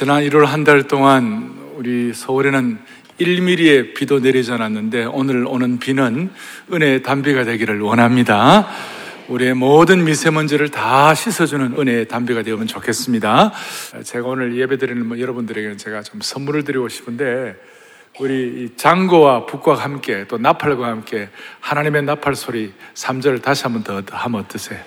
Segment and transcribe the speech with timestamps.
[0.00, 2.78] 지난 1월 한 달 동안 우리 서울에는
[3.20, 6.30] 1mm의 비도 내리지 않았는데 오늘 오는 비는
[6.72, 8.66] 은혜의 단비가 되기를 원합니다.
[9.28, 13.52] 우리의 모든 미세먼지를 다 씻어주는 은혜의 담비가 되면 좋겠습니다.
[14.02, 17.56] 제가 오늘 예배 드리는 뭐 여러분들에게는 제가 좀 선물을 드리고 싶은데
[18.20, 21.28] 우리 장고와 북과 함께 또 나팔과 함께
[21.60, 24.80] 하나님의 나팔 소리 3절 다시 한번 더 하면 어떠세요?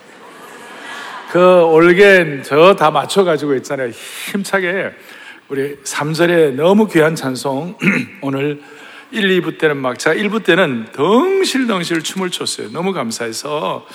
[1.34, 3.90] 그 올겐 저 다 맞춰가지고 있잖아요.
[3.90, 4.92] 힘차게
[5.50, 7.76] 우리 3절에 너무 귀한 찬송
[8.22, 8.62] 오늘
[9.10, 12.70] 1, 2부 때는 막 제가 1부 때는 덩실덩실 춤을 췄어요.
[12.70, 13.88] 너무 감사해서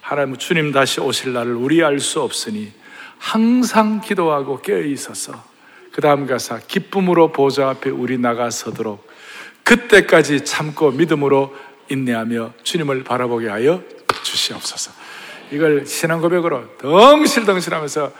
[0.00, 2.72] 하나님 주님 다시 오실 날을 우리 알 수 없으니
[3.18, 5.44] 항상 기도하고 깨어 있어서
[5.92, 9.06] 그 다음 가사 기쁨으로 보좌 앞에 우리 나가서도록
[9.62, 11.54] 그때까지 참고 믿음으로
[11.90, 13.82] 인내하며 주님을 바라보게 하여
[14.22, 15.07] 주시옵소서.
[15.50, 18.10] 이걸 신앙 고백으로 덩실덩실 하면서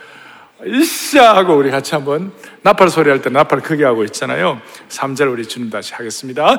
[0.64, 2.32] 이샤 하고 우리 같이 한번
[2.62, 4.60] 나팔 소리 할 때 나팔 크게 하고 있잖아요.
[4.88, 6.56] 3절 우리 주님 다시 하겠습니다.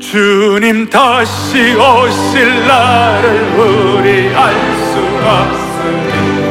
[0.00, 6.44] 주님 다시 오실 날을 우리 알 수 없으니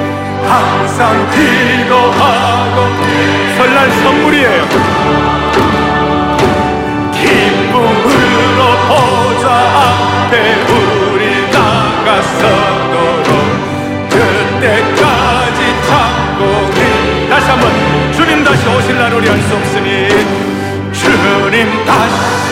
[0.48, 2.78] 항상 기도하고
[3.58, 4.64] 설날 선물이에요
[7.14, 10.66] 기쁨으로 보좌 앞에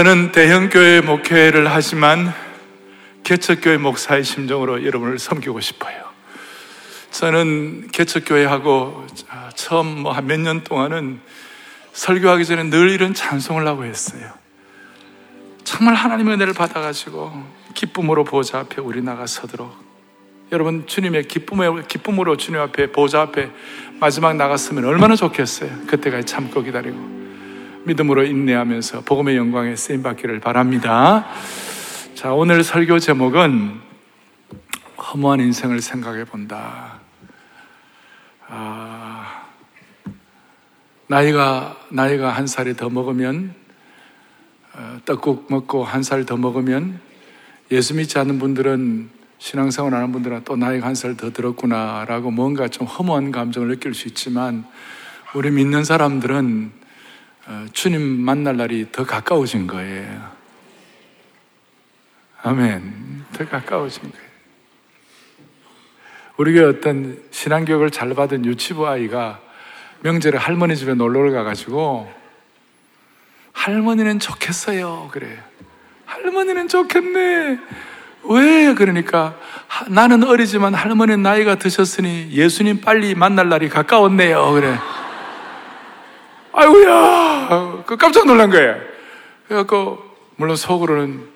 [0.00, 2.32] 저는 대형교회 목회를 하지만
[3.22, 5.94] 개척교회 목사의 심정으로 여러분을 섬기고 싶어요.
[7.10, 9.06] 저는 개척교회하고
[9.56, 11.20] 처음 뭐 한 몇 년 동안은
[11.92, 14.32] 설교하기 전에 늘 이런 찬송을 하고 했어요.
[15.64, 17.44] 정말 하나님의 은혜를 받아가지고
[17.74, 19.70] 기쁨으로 보좌 앞에 우리 나가 서도록
[20.50, 23.50] 여러분 주님의 기쁨의 기쁨으로 주님 앞에 보좌 앞에
[24.00, 25.70] 마지막 나갔으면 얼마나 좋겠어요.
[25.88, 27.20] 그때까지 참고 기다리고
[27.84, 31.26] 믿음으로 인내하면서 복음의 영광에 쓰임 받기를 바랍니다.
[32.14, 33.80] 자 오늘 설교 제목은
[34.98, 37.00] 허무한 인생을 생각해 본다.
[38.48, 39.44] 아,
[41.06, 43.54] 나이가 나이가 한 살이 더 먹으면
[44.74, 47.00] 어, 떡국 먹고 한 살 더 먹으면
[47.72, 52.86] 예수 믿지 않는 분들은 신앙생활 하는 분들은 또 나이가 한 살 더 들었구나라고 뭔가 좀
[52.86, 54.64] 허무한 감정을 느낄 수 있지만
[55.34, 56.79] 우리 믿는 사람들은 어,
[57.72, 60.30] 주님 만날 날이 더 가까워진 거예요.
[62.42, 63.24] 아멘.
[63.32, 64.30] 더 가까워진 거예요.
[66.36, 69.40] 우리가 어떤 신앙교육을 잘 받은 유치부 아이가
[70.00, 72.10] 명절에 할머니 집에 놀러를 가가지고
[73.52, 75.10] 할머니는 좋겠어요.
[75.12, 75.42] 그래.
[76.06, 77.58] 할머니는 좋겠네.
[78.24, 78.74] 왜?
[78.74, 79.36] 그러니까
[79.88, 84.52] 나는 어리지만 할머니는 나이가 드셨으니 예수님 빨리 만날 날이 가까웠네요.
[84.52, 84.78] 그래.
[86.52, 87.84] 아이고야.
[87.86, 88.76] 그 깜짝 놀란 거예요.
[89.46, 90.02] 그래갖고
[90.36, 91.28] 물론 속으로는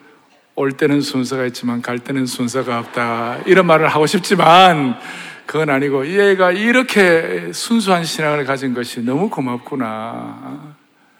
[0.56, 3.38] 올 때는 순서가 있지만 갈 때는 순서가 없다.
[3.46, 4.98] 이런 말을 하고 싶지만
[5.46, 10.76] 그건 아니고 얘가 이렇게 순수한 신앙을 가진 것이 너무 고맙구나.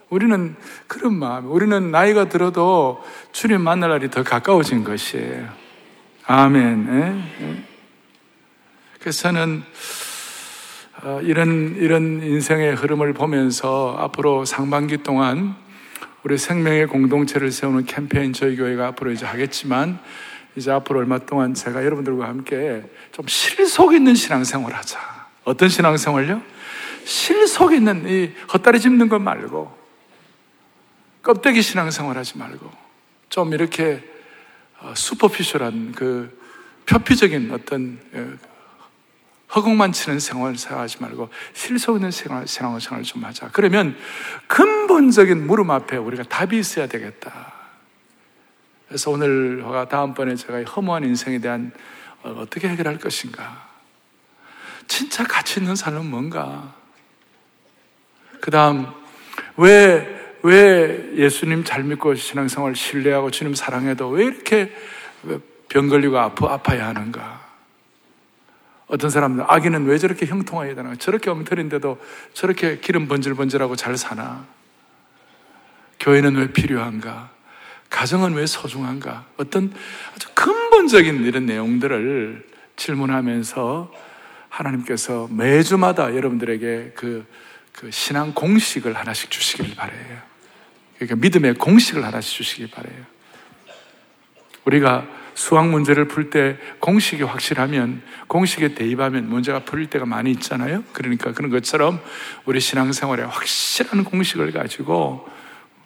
[0.09, 0.55] 우리는
[0.87, 3.03] 그런 마음, 우리는 나이가 들어도
[3.33, 5.49] 주님 만날 날이 더 가까워진 것이에요.
[6.27, 6.89] 아멘.
[6.89, 7.43] 에?
[7.43, 7.47] 예?
[7.47, 7.65] 예.
[9.01, 9.65] 그래서 저는 어,
[11.23, 15.55] 이런 이런 인생의 흐름을 보면서 앞으로 상반기 동안
[16.23, 19.99] 우리 생명의 공동체를 세우는 캠페인 저희 교회가 앞으로 이제 하겠지만
[20.57, 24.99] 이제 앞으로 얼마 동안 제가 여러분들과 함께 좀 실속 있는 신앙생활 하자.
[25.45, 26.41] 어떤 신앙생활요?
[27.05, 29.77] 실속 있는 이 헛다리 짚는 것 말고
[31.23, 32.71] 껍데기 신앙생활 하지 말고
[33.29, 34.03] 좀 이렇게
[34.95, 36.39] 슈퍼피셜한 어, 그
[36.87, 38.54] 표피적인 어떤 어,
[39.55, 43.51] 허공만 치는 생활을 생활하지 말고 실속 있는 생활, 생활을 좀 하자.
[43.53, 43.97] 그러면
[44.47, 47.53] 근본적인 물음 앞에 우리가 답이 있어야 되겠다.
[48.89, 51.73] 그래서 오늘과 다음번에 제가 허무한 인생에 대한
[52.23, 53.69] 어, 어떻게 해결할 것인가.
[54.87, 56.75] 진짜 가치 있는 삶은 뭔가.
[58.41, 58.87] 그 다음,
[59.57, 64.71] 왜 왜 예수님 잘 믿고 신앙생활 신뢰하고 주님 사랑해도 왜 이렇게
[65.71, 67.44] 병 걸리고 아파, 아파야 하는가?
[68.95, 70.95] 어떤 사람들, 아기는 왜 저렇게 형통해야 되나?
[70.95, 72.01] 저렇게 엉터리인데도
[72.33, 74.47] 저렇게 기름 번질번질하고 잘 사나?
[75.99, 77.31] 교회는 왜 필요한가?
[77.91, 79.27] 가정은 왜 소중한가?
[79.37, 79.75] 어떤
[80.15, 82.47] 아주 근본적인 이런 내용들을
[82.77, 83.93] 질문하면서
[84.49, 87.27] 하나님께서 매주마다 여러분들에게 그,
[87.73, 90.19] 그 신앙 공식을 하나씩 주시길 바래요.
[90.99, 93.05] 그러니까 믿음의 공식을 하나씩 주시기 바래요.
[94.65, 95.05] 우리가
[95.35, 100.83] 수학 문제를 풀 때 공식이 확실하면 공식에 대입하면 문제가 풀릴 때가 많이 있잖아요.
[100.93, 102.01] 그러니까 그런 것처럼
[102.45, 105.29] 우리 신앙생활에 확실한 공식을 가지고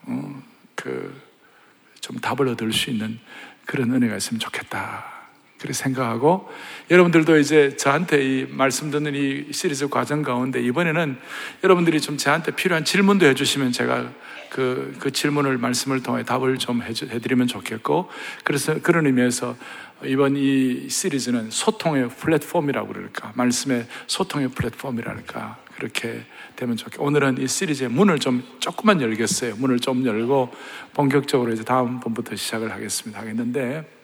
[0.03, 0.43] 어,
[0.75, 3.19] 그좀 답을 얻을 수 있는
[3.67, 5.19] 그런 은혜가 있으면 좋겠다.
[5.58, 6.49] 그렇게 생각하고
[6.89, 11.19] 여러분들도 이제 저한테 이 말씀 듣는 이 시리즈 과정 가운데 이번에는
[11.65, 14.13] 여러분들이 좀 저한테 필요한 질문도 해주시면 제가
[14.50, 18.08] 그, 그 질문을 말씀을 통해 답을 좀 해드리면 좋겠고
[18.44, 19.56] 그래서 그런 의미에서
[20.05, 26.24] 이번 이 시리즈는 소통의 플랫폼이라고 그럴까 말씀의 소통의 플랫폼이랄까 그렇게
[26.56, 30.52] 되면 좋겠고 오늘은 이 시리즈의 문을 좀 조금만 열겠어요 문을 좀 열고
[30.94, 33.98] 본격적으로 이제 다음 번부터 시작을 하겠습니다 하겠는데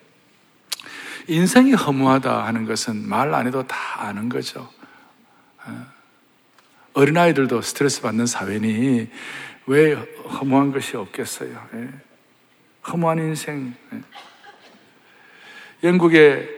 [1.29, 4.69] 인생이 허무하다 하는 것은 말 안 해도 다 아는 거죠.
[5.65, 5.87] 어.
[6.93, 9.09] 어린아이들도 스트레스 받는 사회니
[9.67, 11.69] 왜 허무한 것이 없겠어요?
[11.75, 11.89] 예.
[12.89, 13.75] 허무한 인생.
[13.93, 14.01] 예.
[15.83, 16.49] 영국의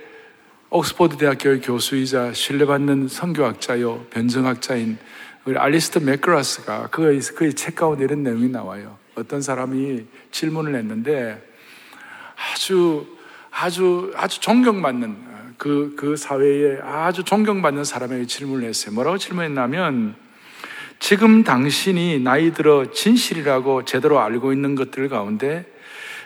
[0.70, 4.98] 옥스퍼드 대학교의 교수이자 신뢰받는 선교학자요 변증학자인
[5.44, 8.98] 우리 알리스터 맥그라스가 그의, 그의 책 가운데 이런 내용이 나와요.
[9.14, 11.42] 어떤 사람이 질문을 했는데
[12.52, 13.16] 아주
[13.58, 15.16] 아주, 아주 존경받는
[15.56, 18.94] 그, 그 사회에 아주 존경받는 사람에게 질문을 했어요.
[18.94, 20.14] 뭐라고 질문했냐면,
[20.98, 25.64] 지금 당신이 나이 들어 진실이라고 제대로 알고 있는 것들 가운데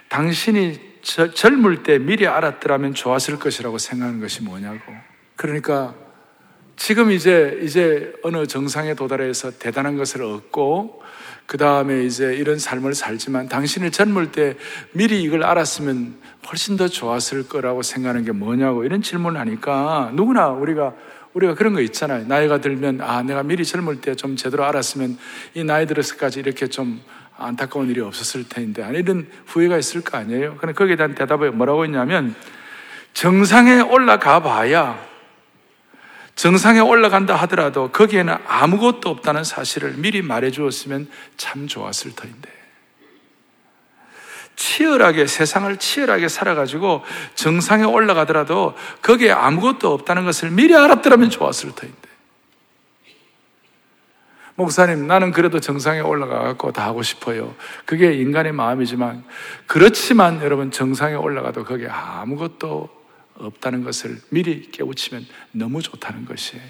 [0.08, 4.92] 당신이 저, 젊을 때 미리 알았더라면 좋았을 것이라고 생각하는 것이 뭐냐고.
[5.36, 5.94] 그러니까
[6.76, 11.02] 지금 이제, 이제 어느 정상에 도달해서 대단한 것을 얻고,
[11.50, 14.56] 그 다음에 이제 이런 삶을 살지만 당신이 젊을 때
[14.92, 16.14] 미리 이걸 알았으면
[16.48, 20.94] 훨씬 더 좋았을 거라고 생각하는 게 뭐냐고 이런 질문을 하니까 누구나 우리가
[21.34, 22.26] 우리가 그런 거 있잖아요.
[22.26, 25.18] 나이가 들면 아 내가 미리 젊을 때 좀 제대로 알았으면
[25.54, 27.00] 이 나이 들어서까지 이렇게 좀
[27.37, 30.56] 안타까운 일이 없었을 텐데 이런 후회가 있을 거 아니에요.
[30.58, 32.34] 그런데 거기에 대한 대답이 뭐라고 했냐면
[33.14, 35.08] 정상에 올라가 봐야
[36.34, 42.50] 정상에 올라간다 하더라도 거기에는 아무것도 없다는 사실을 미리 말해 주었으면 참 좋았을 터인데.
[44.60, 47.02] 치열하게, 세상을 치열하게 살아가지고
[47.34, 51.98] 정상에 올라가더라도 거기에 아무것도 없다는 것을 미리 알았더라면 좋았을 터인데.
[54.56, 57.54] 목사님, 나는 그래도 정상에 올라가고 다 하고 싶어요.
[57.86, 59.24] 그게 인간의 마음이지만,
[59.66, 62.90] 그렇지만 여러분, 정상에 올라가도 거기에 아무것도
[63.38, 66.62] 없다는 것을 미리 깨우치면 너무 좋다는 것이에요.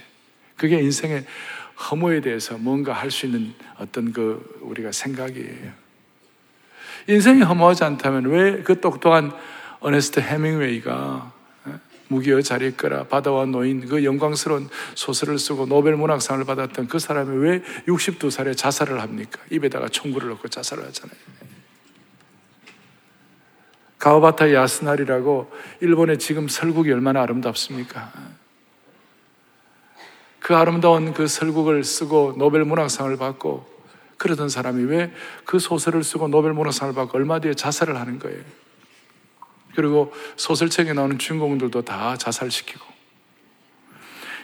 [0.56, 1.26] 그게 인생의
[1.90, 5.89] 허무에 대해서 뭔가 할 수 있는 어떤 그 우리가 생각이에요.
[7.09, 9.33] 인생이 허무하지 않다면 왜 그 똑똑한
[9.80, 11.33] 어네스트 해밍웨이가
[12.09, 17.62] 무기여 자리에 끌어 바다와 노인 그 영광스러운 소설을 쓰고 노벨 문학상을 받았던 그 사람이 왜
[17.87, 19.40] 62살에 자살을 합니까?
[19.49, 21.16] 입에다가 총구를 넣고 자살을 하잖아요.
[23.99, 28.12] 가오바타 야스날이라고 일본의 지금 설국이 얼마나 아름답습니까?
[30.40, 33.80] 그 아름다운 그 설국을 쓰고 노벨 문학상을 받고
[34.21, 35.11] 그러던 사람이 왜
[35.45, 38.39] 그 소설을 쓰고 노벨 문학상을 받고 얼마 뒤에 자살을 하는 거예요.
[39.75, 42.85] 그리고 소설책에 나오는 주인공들도 다 자살시키고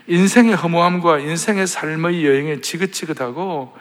[0.08, 3.76] 인생의 허무함과 인생의 삶의 여행에 지긋지긋하고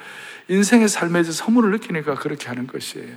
[0.50, 3.16] 인생의 삶에 대해서 허물을 느끼니까 그렇게 하는 것이에요.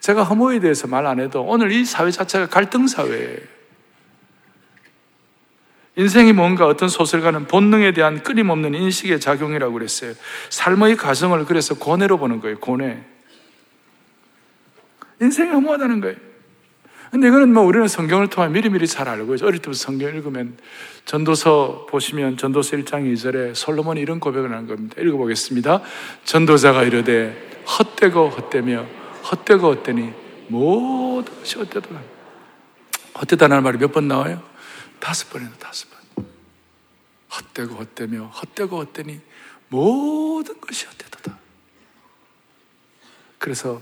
[0.00, 3.59] 제가 허무에 대해서 말 안 해도 오늘 이 사회 자체가 갈등 사회예요.
[6.00, 10.14] 인생이 뭔가 어떤 소설가는 본능에 대한 끊임없는 인식의 작용이라고 그랬어요.
[10.48, 13.04] 삶의 과정을 그래서 고뇌로 보는 거예요, 고뇌.
[15.20, 16.16] 인생이 허무하다는 거예요.
[17.10, 19.46] 근데 이거는 뭐 우리는 성경을 통해 미리미리 잘 알고 있죠.
[19.46, 20.56] 어릴 때부터 성경 읽으면
[21.04, 24.94] 전도서 보시면 전도서 1장 2절에 솔로몬이 이런 고백을 하는 겁니다.
[25.02, 25.82] 읽어보겠습니다.
[26.24, 28.86] 전도자가 이르되 헛되고 헛되며
[29.30, 30.12] 헛되고 헛되니
[30.48, 31.88] 모든 것이 헛되다.
[33.20, 34.49] 헛되다는 말이 몇 번 나와요?
[35.00, 36.26] 다섯 번이나 다섯 번.
[37.34, 39.20] 헛되고 헛되며 헛되고 헛되니
[39.68, 41.38] 모든 것이 헛되다.
[43.38, 43.80] 그래서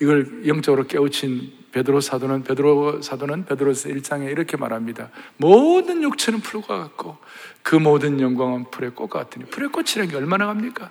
[0.00, 5.10] 이걸 영적으로 깨우친 베드로 사도는 베드로 사도는 베드로서 1장에 이렇게 말합니다.
[5.36, 7.18] 모든 육체는 풀과 같고
[7.62, 10.90] 그 모든 영광은 풀의 꽃과 같으니 풀의 꽃이라는 게 얼마나 갑니까?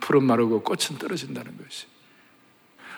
[0.00, 1.86] 풀은 마르고 꽃은 떨어진다는 것이.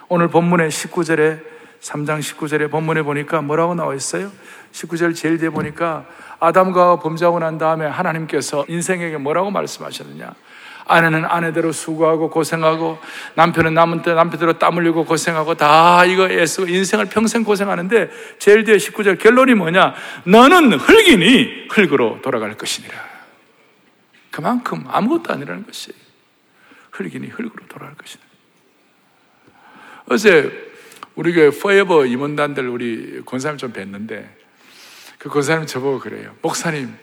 [0.08, 4.30] 오늘 본문의 19절에 3장 19절에 본문에 보니까 뭐라고 나와 있어요?
[4.72, 6.06] 19절 제일 뒤에 보니까
[6.40, 10.34] 아담과 범죄하고 난 다음에 하나님께서 인생에게 뭐라고 말씀하셨느냐?
[10.88, 12.98] 아내는 아내대로 수고하고 고생하고
[13.34, 18.76] 남편은 남은 때 남편대로 땀 흘리고 고생하고 다 이거 애쓰고 인생을 평생 고생하는데 제일 뒤에
[18.76, 19.94] 19절 결론이 뭐냐?
[20.24, 22.94] 너는 흙이니 흙으로 돌아갈 것이니라.
[24.30, 25.92] 그만큼 아무것도 아니라는 것이
[26.92, 28.22] 흙이니 흙으로 돌아갈 것이다.
[30.06, 30.67] 어제
[31.18, 34.28] 우리 교회 포에버 임원단들 우리 권사님 좀 뵀는데
[35.18, 36.36] 그 권사님 저보고 그래요.
[36.42, 36.96] 목사님,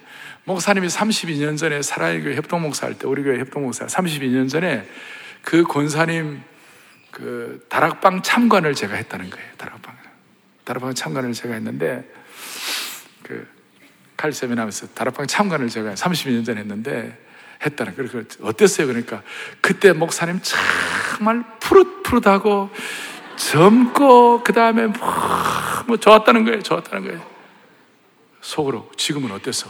[0.46, 4.88] 목사님이 32년 전에 사랑의 교회 협동 목사 할 때, 우리 교회 협동 목사 32년 전에
[5.42, 6.42] 그 권사님
[7.12, 9.50] 그 다락방 참관을 제가 했다는 거예요.
[9.58, 9.94] 다락방.
[10.64, 12.10] 다락방 참관을 제가 했는데
[13.22, 13.46] 그
[14.16, 17.22] 칼세미나 하면서 다락방 참관을 제가 32년 전에 했는데
[17.66, 18.24] 했다는 거예요.
[18.44, 18.88] 어땠어요?
[18.88, 19.24] 그러니까
[19.60, 22.70] 그때 목사님 정말 푸릇푸릇하고
[23.36, 25.08] 젊고 그 다음에 뭐,
[25.88, 26.62] 뭐 좋았다는 거예요.
[26.62, 27.22] 좋았다는 거예요.
[28.42, 29.70] 속으로 지금은 어땠어?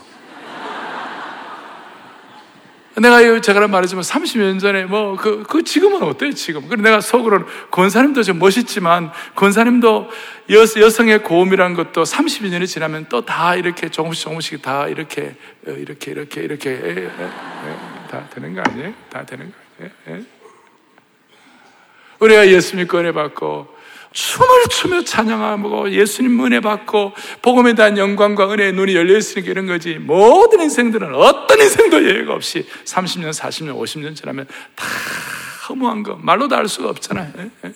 [2.96, 6.68] 내가 제가 말했지만 30년 전에 뭐, 그, 그 지금은 어때요, 지금?
[6.70, 10.10] 그래 내가 속으로는 권사님도 좀 멋있지만, 권사님도
[10.52, 15.36] 여, 여성의 고음이라는 것도 32년이 지나면 또 다 이렇게 조금씩 조금씩 다 이렇게,
[15.68, 17.30] 어, 이렇게, 이렇게, 이렇게, 에, 에, 에,
[18.10, 18.94] 다 되는 거 아니에요?
[19.10, 20.24] 다 되는 거 아니에요?
[22.26, 23.68] 우리가 예수 믿고 은혜 받고,
[24.12, 29.96] 춤을 추며 찬양하고 예수님 은혜 받고 복음에 대한 영광과 은혜의 눈이 열려 있으니까 이런 거지.
[29.96, 34.86] 모든 인생들은 어떤 인생도 예외가 없이 30년, 40년, 50년 지나면 다
[35.68, 37.34] 허무한 거 말로 다 알 수가 없잖아요.
[37.40, 37.74] 예, 예.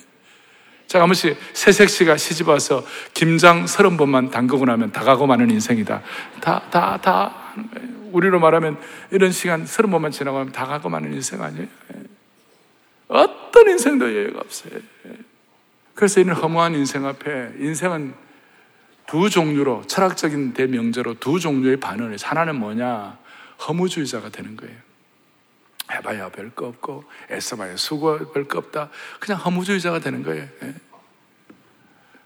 [0.88, 5.52] 자, 한 번씩 새색 씨가 시집 와서 김장 서른 번만 담그고 나면 다 가고 마는
[5.52, 6.02] 인생이다.
[6.40, 7.36] 다, 다, 다.
[8.14, 8.78] 우리로 말하면
[9.12, 11.68] 이런 시간 서른 번만 지나고 나면 다 가고 마는 인생 아니에요?
[13.12, 13.16] 예.
[13.16, 14.80] 어떤 인생도 예외가 없어요.
[15.94, 18.14] 그래서 이런 허무한 인생 앞에 인생은
[19.08, 23.18] 두 종류로 철학적인 대명제로 두 종류의 반응을 해서 하나는 뭐냐?
[23.68, 24.76] 허무주의자가 되는 거예요.
[25.92, 28.90] 해봐야 별거 없고 애써봐야 수고 별거 없다.
[29.20, 30.48] 그냥 허무주의자가 되는 거예요.
[30.64, 30.76] 예.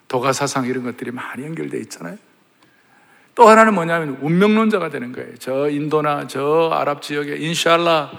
[0.07, 2.17] 도가 사상 이런 것들이 많이 연결되어 있잖아요.
[3.33, 5.35] 또 하나는 뭐냐면 운명론자가 되는 거예요.
[5.39, 8.11] 저 인도나 저 아랍 지역에 인샬라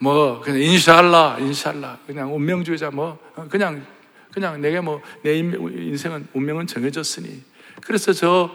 [0.00, 1.98] 뭐 그냥 인샬라 인샬라.
[2.06, 3.18] 그냥 운명주의자 뭐
[3.50, 3.84] 그냥
[4.32, 7.42] 그냥 내게 뭐 내 인생은 운명은 정해졌으니.
[7.82, 8.50] 그래서 저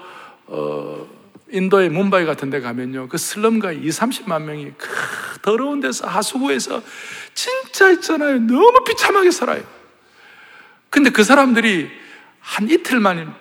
[0.47, 1.07] 어,
[1.51, 3.07] 인도의 문바이 같은 데 가면요.
[3.07, 4.89] 그 슬럼가 2, 30만 명이 그
[5.41, 6.81] 더러운 데서 하수구에서
[7.33, 8.39] 진짜 있잖아요.
[8.39, 9.63] 너무 비참하게 살아요.
[10.89, 11.89] 근데 그 사람들이
[12.39, 13.35] 한 이틀만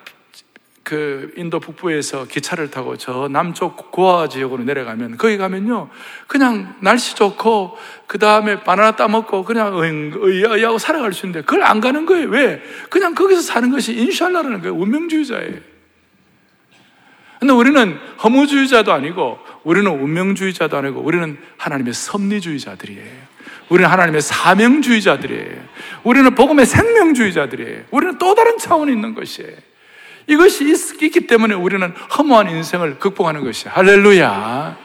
[0.84, 5.88] 그 인도 북부에서 기차를 타고 저 남쪽 고아 지역으로 내려가면 거기 가면요
[6.26, 12.04] 그냥 날씨 좋고 그 다음에 바나나 따먹고 그냥 의하고 살아갈 수 있는데 그걸 안 가는
[12.04, 12.28] 거예요.
[12.28, 12.62] 왜?
[12.90, 14.74] 그냥 거기서 사는 것이 인샬라라는 거예요.
[14.74, 15.74] 운명주의자예요.
[17.40, 23.34] 근데 우리는 허무주의자도 아니고 우리는 운명주의자도 아니고 우리는 하나님의 섭리주의자들이에요.
[23.70, 25.62] 우리는 하나님의 사명주의자들이에요.
[26.04, 27.84] 우리는 복음의 생명주의자들이에요.
[27.90, 29.73] 우리는 또 다른 차원이 있는 것이에요
[30.26, 33.72] 이것이 있, 기 때문에 우리는 허무한 인생을 극복하는 것이야.
[33.72, 34.84] 할렐루야.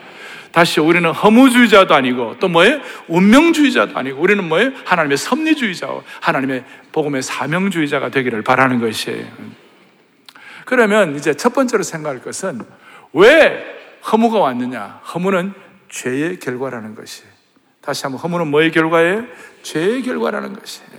[0.51, 2.79] 다시 우리는 허무주의자도 아니고 또 뭐예요?
[3.07, 4.71] 운명주의자도 아니고 우리는 뭐예요?
[4.85, 9.27] 하나님의 섭리주의자고 하나님의 복음의 사명주의자가 되기를 바라는 것이에요.
[10.65, 12.61] 그러면 이제 첫 번째로 생각할 것은
[13.13, 13.63] 왜
[14.11, 15.01] 허무가 왔느냐?
[15.13, 15.53] 허무는
[15.89, 17.23] 죄의 결과라는 것이.
[17.81, 19.25] 다시 한번 허무는 뭐의 결과예요?
[19.63, 20.89] 죄의 결과라는 것이에요.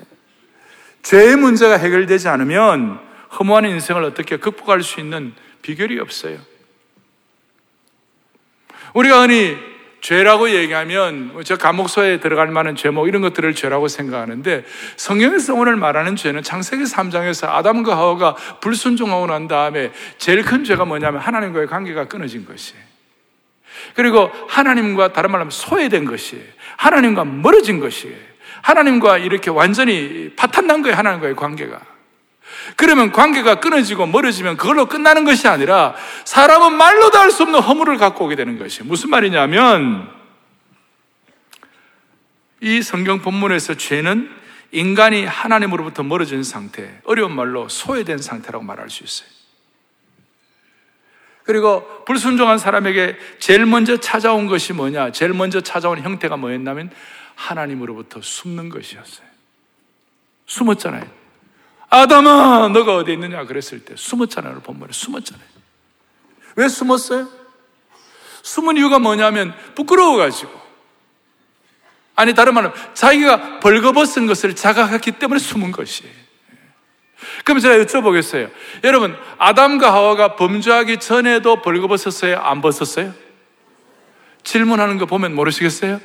[1.03, 6.39] 죄의 문제가 해결되지 않으면 허무한 인생을 어떻게 극복할 수 있는 비결이 없어요.
[8.95, 9.57] 우리가 흔히
[10.01, 14.65] 죄라고 얘기하면 저 감옥소에 들어갈 만한 죄목 이런 것들을 죄라고 생각하는데
[14.97, 21.21] 성경에서 오늘 말하는 죄는 창세기 3장에서 아담과 하와가 불순종하고 난 다음에 제일 큰 죄가 뭐냐면
[21.21, 22.75] 하나님과의 관계가 끊어진 것이.
[23.95, 26.43] 그리고 하나님과 다른 말로 하면 소외된 것이.
[26.77, 28.15] 하나님과 멀어진 것이.
[28.63, 31.81] 하나님과 이렇게 완전히 파탄난 거예요 하나님과의 관계가
[32.77, 38.25] 그러면 관계가 끊어지고 멀어지면 그걸로 끝나는 것이 아니라 사람은 말로도 할 수 없는 허물을 갖고
[38.25, 40.11] 오게 되는 것이 무슨 말이냐면
[42.61, 44.31] 이 성경 본문에서 죄는
[44.73, 49.29] 인간이 하나님으로부터 멀어진 상태, 어려운 말로 소외된 상태라고 말할 수 있어요.
[51.45, 55.11] 그리고 불순종한 사람에게 제일 먼저 찾아온 것이 뭐냐?
[55.13, 56.91] 제일 먼저 찾아온 형태가 뭐였냐면
[57.35, 59.27] 하나님으로부터 숨는 것이었어요.
[60.47, 61.20] 숨었잖아요.
[61.91, 63.45] 아담아, 너가 어디 있느냐?
[63.45, 64.61] 그랬을 때 숨었잖아요.
[64.61, 65.47] 본문에 숨었잖아요.
[66.57, 67.29] 왜 숨었어요?
[68.43, 70.61] 숨은 이유가 뭐냐면 부끄러워가지고.
[72.15, 76.13] 아니, 다른 말은 자기가 벌거벗은 것을 자각했기 때문에 숨은 것이에요.
[77.45, 78.51] 그럼 제가 여쭤보겠어요.
[78.85, 82.39] 여러분, 아담과 하와가 범죄하기 전에도 벌거벗었어요?
[82.39, 83.13] 안 벗었어요?
[84.43, 86.01] 질문하는 거 보면 모르시겠어요?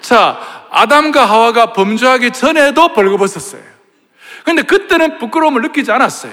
[0.00, 3.73] 자, 아담과 하와가 범죄하기 전에도 벌거벗었어요.
[4.44, 6.32] 근데 그때는 부끄러움을 느끼지 않았어요.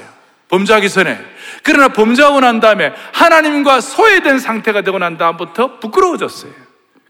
[0.49, 1.17] 범죄하기 전에.
[1.63, 6.51] 그러나 범죄하고 난 다음에 하나님과 소외된 상태가 되고 난 다음부터 부끄러워졌어요.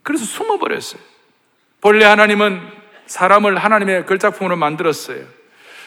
[0.03, 1.01] 그래서 숨어버렸어요.
[1.81, 2.61] 본래 하나님은
[3.07, 5.25] 사람을 하나님의 걸작품으로 만들었어요.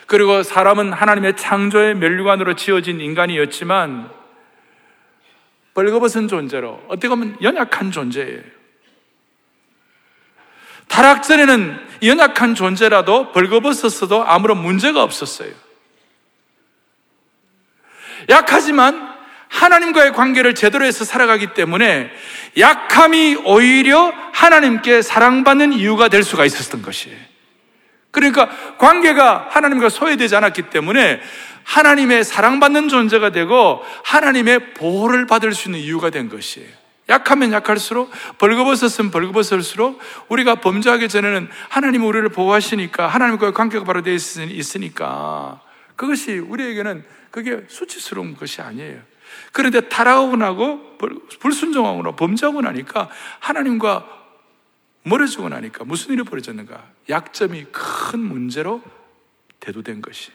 [0.07, 4.11] 그리고 사람은 하나님의 창조의 멸류관으로 지어진 인간이었지만
[5.75, 8.43] 벌거벗은 존재로 어떻게 보면 연약한 존재예요.
[10.89, 15.51] 타락 전에는 연약한 존재라도 벌거벗었어도 아무런 문제가 없었어요.
[18.29, 19.15] 약하지만
[19.49, 22.11] 하나님과의 관계를 제대로 해서 살아가기 때문에
[22.59, 27.17] 약함이 오히려 하나님께 사랑받는 이유가 될 수가 있었던 것이에요.
[28.11, 31.21] 그러니까 관계가 하나님과 소외되지 않았기 때문에
[31.65, 36.84] 하나님의 사랑받는 존재가 되고 하나님의 보호를 받을 수 있는 이유가 된 것이에요.
[37.09, 45.61] 약하면 약할수록 벌거벗었으면 벌거벗을수록 우리가 범죄하기 전에는 하나님 우리를 보호하시니까 하나님과의 관계가 바로 되어 있으니까
[45.97, 49.01] 그것이 우리에게는 그게 수치스러운 것이 아니에요.
[49.53, 50.99] 그런데 타락하고 나고
[51.41, 53.09] 불순종하고 나 범죄하고 나니까
[53.41, 54.07] 하나님과
[55.03, 56.83] 멀어지고 나니까 무슨 일이 벌어졌는가?
[57.09, 58.83] 약점이 큰 문제로
[59.61, 60.33] 대두된 것이.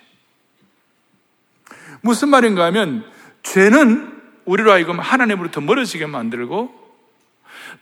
[2.02, 3.10] 무슨 말인가 하면
[3.44, 4.19] 죄는
[4.50, 6.74] 우리로 하여금 하나님으로부터 멀어지게 만들고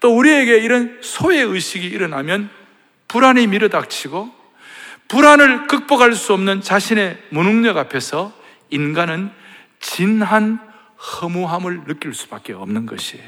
[0.00, 2.50] 또 우리에게 이런 소외 의식이 일어나면
[3.08, 4.36] 불안이 밀어닥치고
[5.08, 8.34] 불안을 극복할 수 없는 자신의 무능력 앞에서
[8.68, 9.30] 인간은
[9.80, 10.58] 진한
[10.98, 13.24] 허무함을 느낄 수밖에 없는 것이에요.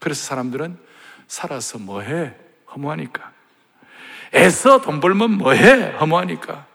[0.00, 0.76] 그래서 사람들은
[1.28, 2.34] 살아서 뭐해?
[2.74, 3.30] 허무하니까.
[4.34, 5.92] 애써 돈 벌면 뭐해?
[6.00, 6.66] 허무하니까.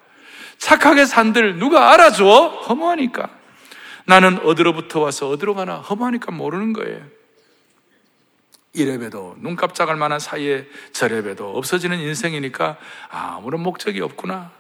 [0.60, 2.64] 착하게 산들 누가 알아줘?
[2.70, 3.37] 허무하니까.
[4.08, 7.02] 나는 어디로부터 와서 어디로 가나 허무하니까 모르는 거예요.
[8.74, 12.78] 이래봬도 눈 깜짝할 만한 사이에 저래봬도 없어지는 인생이니까
[13.10, 14.52] 아무런 목적이 없구나.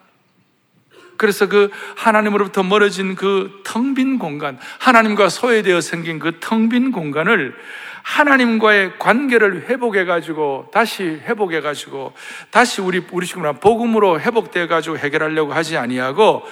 [1.15, 7.55] 그래서 그 하나님으로부터 멀어진 그 텅 빈 공간, 하나님과 소외되어 생긴 그 텅 빈 공간을
[8.03, 12.13] 하나님과의 관계를 회복해 가지고, 다시 회복해 가지고,
[12.51, 16.43] 다시 우리, 우리 식으로 복음으로 회복돼 가지고 해결하려고 하지 아니하고,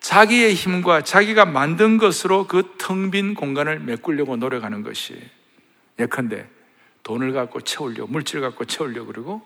[0.00, 5.20] 자기의 힘과 자기가 만든 것으로 그 텅 빈 공간을 메꾸려고 노력하는 것이
[5.98, 6.48] 예컨대
[7.02, 9.42] 돈을 갖고 채우려고, 물질 갖고 채우려고 그러고,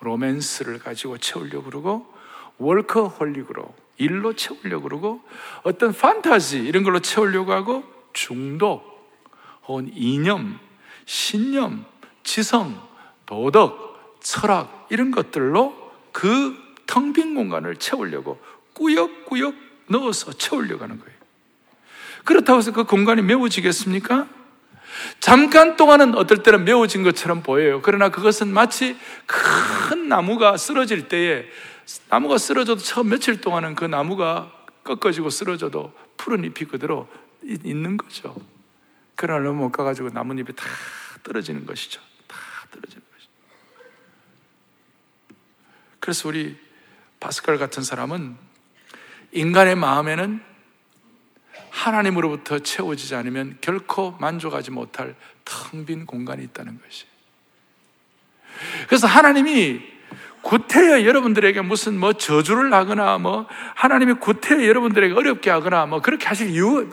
[0.00, 2.14] 로맨스를 가지고 채우려고 그러고,
[2.58, 5.22] 월커홀릭으로 일로 채우려고 그러고,
[5.62, 9.10] 어떤 판타지 이런 걸로 채우려고 하고, 중독,
[9.66, 10.58] 혹은 이념,
[11.06, 11.84] 신념,
[12.22, 12.80] 지성,
[13.26, 18.38] 도덕, 철학 이런 것들로 그 텅 빈 공간을 채우려고
[18.74, 19.54] 꾸역꾸역
[19.86, 21.14] 넣어서 채우려고 하는 거예요.
[22.24, 24.28] 그렇다고 해서 그 공간이 메워지겠습니까?
[25.20, 27.80] 잠깐 동안은 어떨 때는 메워진 것처럼 보여요.
[27.82, 31.46] 그러나 그것은 마치 큰 나무가 쓰러질 때에
[32.08, 34.52] 나무가 쓰러져도 처음 며칠 동안은 그 나무가
[34.84, 37.08] 꺾어지고 쓰러져도 푸른 잎이 그대로
[37.42, 38.34] 있는 거죠.
[39.16, 40.64] 그러나 못 가가지고 나뭇잎이 다
[41.22, 42.00] 떨어지는 것이죠.
[42.26, 42.36] 다
[42.70, 43.30] 떨어지는 것이죠.
[46.00, 46.56] 그래서 우리
[47.20, 48.36] 바스칼 같은 사람은
[49.34, 50.40] 인간의 마음에는
[51.70, 57.04] 하나님으로부터 채워지지 않으면 결코 만족하지 못할 텅 빈 공간이 있다는 것이.
[58.86, 59.93] 그래서 하나님이
[60.44, 66.50] 구태여 여러분들에게 무슨 뭐 저주를 하거나 뭐 하나님이 구태여 여러분들에게 어렵게 하거나 뭐 그렇게 하실
[66.50, 66.90] 이유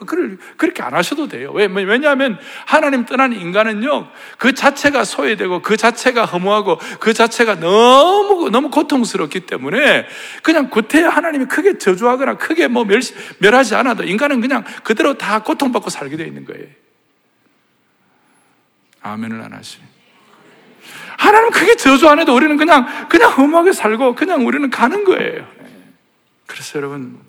[0.58, 1.52] 그렇게 안 하셔도 돼요.
[1.52, 8.70] 왜 왜냐하면 하나님 떠난 인간은요 그 자체가 소외되고 그 자체가 허무하고 그 자체가 너무 너무
[8.70, 10.08] 고통스럽기 때문에
[10.44, 13.02] 그냥 구태여 하나님이 크게 저주하거나 크게 뭐 멸,
[13.40, 16.68] 멸하지 않아도 인간은 그냥 그대로 다 고통받고 살게 되어 있는 거예요.
[19.02, 19.91] 아멘을 안 하시네.
[21.22, 25.46] 하나님 크게 저주 안 해도 우리는 그냥, 그냥 험하게 살고 그냥 우리는 가는 거예요.
[26.48, 27.20] 그래서 여러분,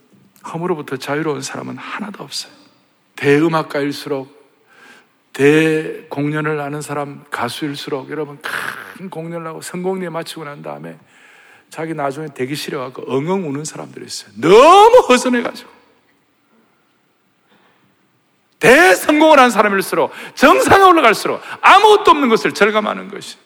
[0.50, 2.50] 험으로부터 자유로운 사람은 하나도 없어요.
[3.16, 4.40] 대음악가일수록,
[5.34, 10.98] 대공연을 하는 사람, 가수일수록 여러분 큰 공연을 하고 성공리에 마치고 난 다음에
[11.68, 14.30] 자기 나중에 되기 싫어갖고 엉엉 우는 사람들이 있어요.
[14.36, 15.70] 너무 허전해가지고.
[18.58, 23.36] 대성공을 한 사람일수록 정상에 올라갈수록 아무것도 없는 것을 절감하는 것이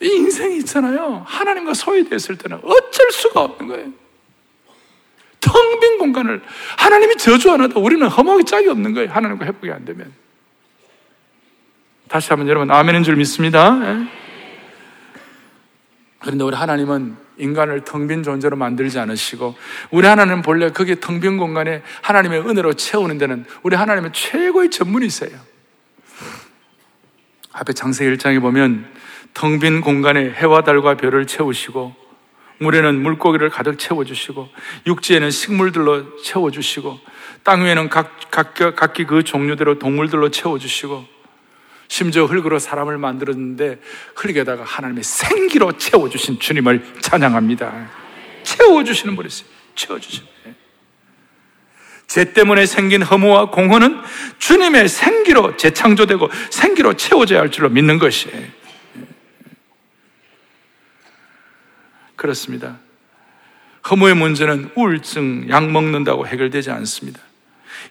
[0.00, 1.24] 이 인생이 있잖아요.
[1.26, 3.92] 하나님과 소외되었을 때는 어쩔 수가 없는 거예요.
[5.40, 6.42] 텅 빈 공간을
[6.76, 9.10] 하나님이 저주 안 하다 우리는 허무하게 짝이 없는 거예요.
[9.10, 10.12] 하나님과 회복이 안 되면.
[12.08, 13.78] 다시 한번 여러분 아멘인 줄 믿습니다.
[13.82, 14.08] 예?
[16.18, 19.54] 그런데 우리 하나님은 인간을 텅 빈 존재로 만들지 않으시고
[19.92, 25.38] 우리 하나님은 본래 거기에 텅빈 공간에 하나님의 은혜로 채우는 데는 우리 하나님은 최고의 전문이세요.
[27.52, 28.97] 앞에 장세기 1장에 보면
[29.34, 31.94] 텅 빈 공간에 해와 달과 별을 채우시고
[32.58, 34.48] 물에는 물고기를 가득 채워주시고
[34.86, 36.98] 육지에는 식물들로 채워주시고
[37.44, 41.18] 땅 위에는 각, 각, 각기 그 종류대로 동물들로 채워주시고
[41.86, 43.80] 심지어 흙으로 사람을 만들었는데
[44.16, 47.88] 흙에다가 하나님의 생기로 채워주신 주님을 찬양합니다.
[48.42, 49.48] 채워주시는 분이세요.
[49.74, 50.28] 채워주시는
[52.08, 54.00] 죄 때문에 생긴 허무와 공허는
[54.38, 58.57] 주님의 생기로 재창조되고 생기로 채워져야 할 줄로 믿는 것이에요.
[62.18, 62.78] 그렇습니다.
[63.88, 67.20] 허무의 문제는 우울증, 약 먹는다고 해결되지 않습니다.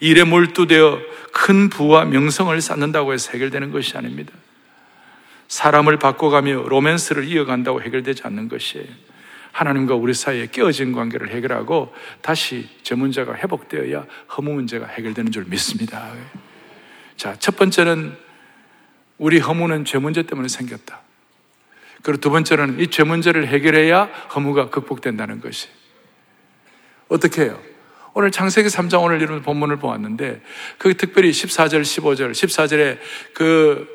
[0.01, 0.99] 일에 몰두되어
[1.31, 4.33] 큰 부와 명성을 쌓는다고 해서 해결되는 것이 아닙니다.
[5.47, 8.85] 사람을 바꿔가며 로맨스를 이어간다고 해결되지 않는 것이에요.
[9.53, 16.11] 하나님과 우리 사이에 깨어진 관계를 해결하고 다시 저 문제가 회복되어야 허무 문제가 해결되는 줄 믿습니다.
[17.15, 18.15] 자, 첫 번째는
[19.17, 21.06] 우리 허무는 죄 문제 때문에 생겼다.
[22.07, 25.67] 그리고 두 번째는 이 죄 문제를 해결해야 허무가 극복된다는 것이.
[27.09, 27.61] 어떻게 해요?
[28.13, 30.41] 오늘 창세기 3장 오늘 이런 본문을 보았는데,
[30.77, 32.97] 그 특별히 14절, 15절, 14절에
[33.33, 33.85] 그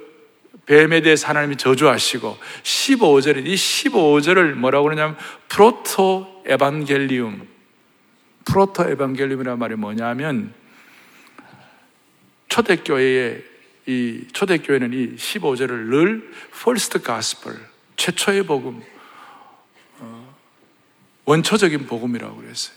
[0.66, 5.16] 뱀에 대해서 하나님이 저주하시고, 15절에, 이 15절을 뭐라고 그러냐면,
[5.48, 7.48] 프로토 에반겔리움.
[8.44, 10.52] 프로토 에반겔리움이라는 말이 뭐냐면,
[12.50, 13.42] 초대교회의
[13.86, 18.82] 이 초대교회는 이 15절을 늘 first gospel, 최초의 복음,
[19.98, 20.36] 어,
[21.24, 22.76] 원초적인 복음이라고 그랬어요.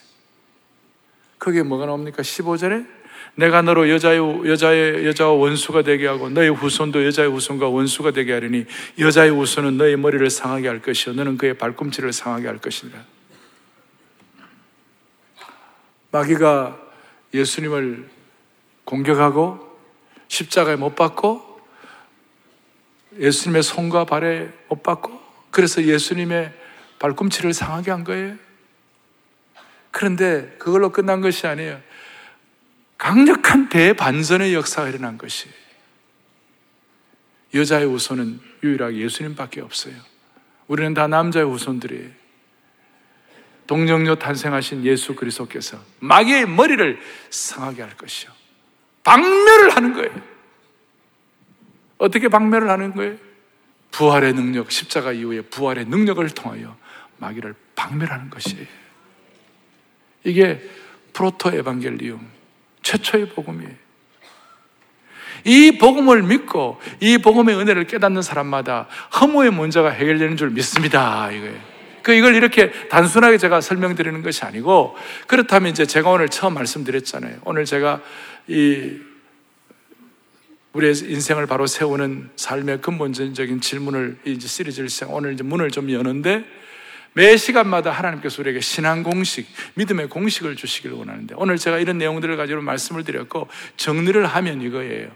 [1.38, 2.22] 그게 뭐가 나옵니까?
[2.22, 2.88] 15절에
[3.36, 8.66] 내가 너로 여자의, 여자의, 여자와 원수가 되게 하고 너의 후손도 여자의 후손과 원수가 되게 하리니
[9.00, 11.16] 여자의 후손은 너의 머리를 상하게 할 것이요.
[11.16, 13.04] 너는 그의 발꿈치를 상하게 할 것이니라.
[16.12, 16.80] 마귀가
[17.34, 18.10] 예수님을
[18.86, 19.60] 공격하고
[20.30, 21.55] 십자가에 못 박고
[23.18, 26.54] 예수님의 손과 발에 못 받고 그래서 예수님의
[27.00, 28.36] 발꿈치를 상하게 한 거예요.
[29.92, 31.80] 그런데 그걸로 끝난 것이 아니에요.
[32.98, 35.48] 강력한 대반전의 역사가 일어난 것이
[37.54, 39.96] 여자의 후손은 유일하게 예수님밖에 없어요.
[40.68, 42.10] 우리는 다 남자의 후손들이에요.
[43.68, 47.00] 동정녀 탄생하신 예수 그리스도께서 마귀의 머리를
[47.30, 48.32] 상하게 할 것이요.
[49.04, 50.35] 박멸을 하는 거예요.
[51.98, 53.16] 어떻게 박멸을 하는 거예요?
[53.92, 56.76] 부활의 능력, 십자가 이후에 부활의 능력을 통하여
[57.18, 58.66] 마귀를 박멸하는 것이에요.
[60.26, 60.62] 이게
[61.14, 62.28] 프로토 에반겔리움,
[62.82, 63.86] 최초의 복음이에요.
[65.46, 68.88] 이 복음을 믿고 이 복음의 은혜를 깨닫는 사람마다
[69.20, 71.32] 허무의 문제가 해결되는 줄 믿습니다.
[71.32, 71.76] 이거예요.
[72.02, 74.96] 그 이걸 이렇게 단순하게 제가 설명드리는 것이 아니고
[75.28, 77.38] 그렇다면 이제 제가 오늘 처음 말씀드렸잖아요.
[77.46, 78.02] 오늘 제가
[78.48, 79.00] 이
[80.76, 86.44] 우리의 인생을 바로 세우는 삶의 근본적인 질문을 이제 시리즈를 시작 오늘 이제 문을 좀 여는데
[87.14, 92.62] 매 시간마다 하나님께서 우리에게 신앙 공식, 믿음의 공식을 주시기를 원하는데 오늘 제가 이런 내용들을 가지고
[92.62, 95.08] 말씀을 드렸고 정리를 하면 이거예요.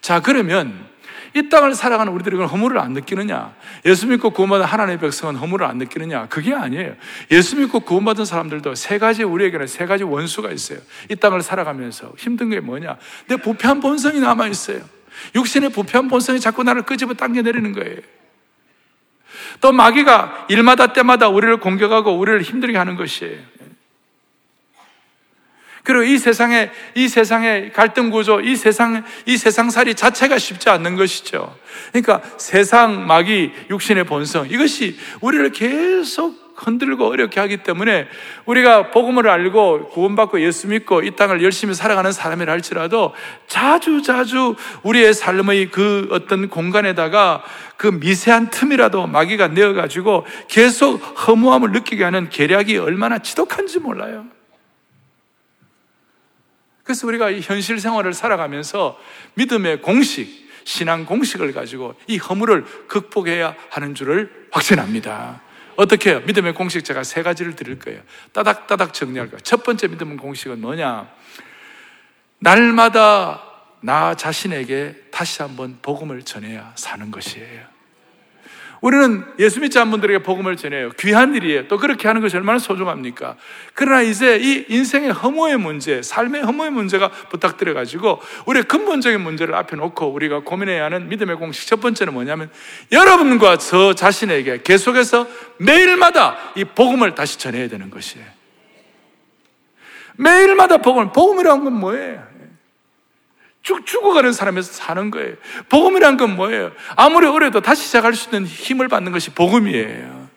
[0.00, 0.86] 자, 그러면
[1.34, 3.56] 이 땅을 살아가는 우리들이 허물을 안 느끼느냐?
[3.86, 6.28] 예수 믿고 구원받은 하나님의 백성은 허물을 안 느끼느냐?
[6.28, 6.94] 그게 아니에요.
[7.32, 10.78] 예수 믿고 구원받은 사람들도 세 가지 우리에게는 세 가지 원수가 있어요.
[11.10, 12.96] 이 땅을 살아가면서 힘든 게 뭐냐?
[13.26, 14.97] 내 부패한 본성이 남아 있어요.
[15.34, 17.96] 육신의 부패한 본성이 자꾸 나를 끄집어 당겨내리는 거예요.
[19.60, 23.38] 또 마귀가 일마다 때마다 우리를 공격하고 우리를 힘들게 하는 것이에요.
[25.88, 31.56] 그리고 이 세상에, 이 세상의 갈등 구조, 이 세상, 이 세상살이 자체가 쉽지 않는 것이죠.
[31.92, 38.08] 그러니까 세상, 마귀, 육신의 본성, 이것이 우리를 계속 흔들고 어렵게 하기 때문에
[38.44, 43.14] 우리가 복음을 알고 구원받고 예수 믿고 이 땅을 열심히 살아가는 사람이라 할지라도
[43.46, 47.42] 자주 자주 우리의 삶의 그 어떤 공간에다가
[47.76, 54.26] 그 미세한 틈이라도 마귀가 내어가지고 계속 허무함을 느끼게 하는 계략이 얼마나 지독한지 몰라요.
[56.82, 58.98] 그래서 우리가 이 현실 생활을 살아가면서
[59.34, 65.47] 믿음의 공식, 신앙 공식을 가지고 이 허물을 극복해야 하는 줄을 확신합니다.
[65.78, 66.20] 어떻게 해요?
[66.26, 68.02] 믿음의 공식 제가 세 가지를 드릴 거예요.
[68.32, 69.38] 따닥따닥 정리할 거예요.
[69.42, 71.08] 첫 번째 믿음의 공식은 뭐냐?
[72.40, 73.44] 날마다
[73.80, 77.77] 나 자신에게 다시 한번 복음을 전해야 사는 것이에요.
[78.80, 80.90] 우리는 예수 믿지 않는 분들에게 복음을 전해요.
[80.98, 81.66] 귀한 일이에요.
[81.68, 83.36] 또 그렇게 하는 것이 얼마나 소중합니까?
[83.74, 90.06] 그러나 이제 이 인생의 허무의 문제, 삶의 허무의 문제가 부탁드려가지고 우리의 근본적인 문제를 앞에 놓고
[90.12, 92.50] 우리가 고민해야 하는 믿음의 공식 첫 번째는 뭐냐면
[92.92, 95.26] 여러분과 저 자신에게 계속해서
[95.58, 98.26] 매일마다 이 복음을 다시 전해야 되는 것이에요.
[100.16, 102.37] 매일마다 복음을, 복음이라는 건 뭐예요?
[103.62, 105.34] 쭉 죽어가는 사람에서 사는 거예요.
[105.68, 106.70] 복음이란 건 뭐예요?
[106.96, 110.28] 아무리 어려도 다시 시작할 수 있는 힘을 받는 것이 복음이에요.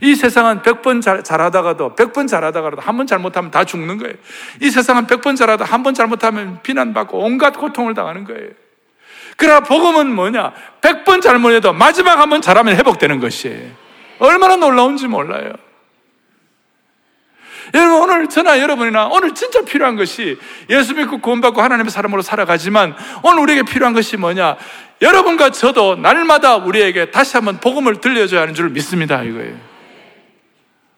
[0.00, 4.14] 이 세상은 100번 잘, 잘하다가도, 100번 잘하다가도 한 번 잘못하면 다 죽는 거예요.
[4.60, 8.48] 이 세상은 100번 잘하다 한 번 잘못하면 비난받고 온갖 고통을 당하는 거예요.
[9.36, 10.52] 그러나 복음은 뭐냐?
[10.80, 13.70] 100번 잘못해도 마지막 한 번 잘하면 회복되는 것이에요.
[14.18, 15.52] 얼마나 놀라운지 몰라요.
[17.74, 20.38] 여러분 오늘 저나 여러분이나 오늘 진짜 필요한 것이
[20.70, 24.56] 예수 믿고 구원받고 하나님의 사람으로 살아가지만 오늘 우리에게 필요한 것이 뭐냐?
[25.00, 29.71] 여러분과 저도 날마다 우리에게 다시 한번 복음을 들려줘야 하는 줄 믿습니다 이거예요.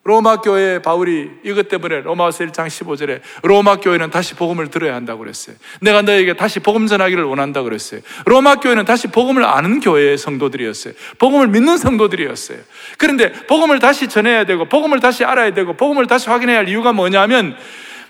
[0.05, 5.57] 로마 교회 바울이 이것 때문에 로마서 1장 15절에 로마 교회는 다시 복음을 들어야 한다고 그랬어요.
[5.81, 8.03] 내가 너에게 다시 복음 전하기를 원한다고 그랬어요.
[8.27, 10.93] 로마 교회는 다시 복음을 아는 교회의 성도들이었어요.
[11.19, 12.59] 복음을 믿는 성도들이었어요.
[12.99, 17.57] 그런데 복음을 다시 전해야 되고 복음을 다시 알아야 되고 복음을 다시 확인해야 할 이유가 뭐냐면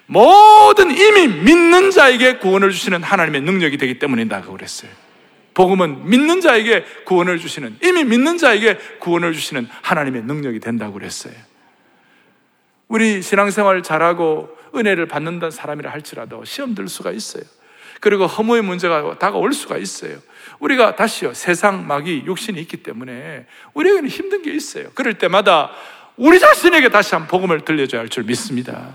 [0.06, 4.90] 모든 이미 믿는 자에게 구원을 주시는 하나님의 능력이 되기 때문이다고 그랬어요.
[5.54, 11.53] 복음은 믿는 자에게 구원을 주시는 이미 믿는 자에게 구원을 주시는 하나님의 능력이 된다고 그랬어요.
[12.94, 17.42] 우리 신앙생활 잘하고 은혜를 받는다는 사람이라 할지라도 시험 들 수가 있어요.
[18.00, 20.16] 그리고 허무의 문제가 다가올 수가 있어요.
[20.60, 24.90] 우리가 다시요, 세상 마귀 육신이 있기 때문에 우리에게는 힘든 게 있어요.
[24.94, 25.72] 그럴 때마다
[26.16, 28.94] 우리 자신에게 다시 한 복음을 들려줘야 할 줄 믿습니다.